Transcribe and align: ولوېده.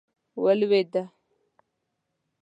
ولوېده. 0.43 1.03